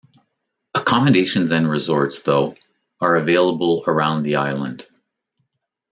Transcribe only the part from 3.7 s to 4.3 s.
around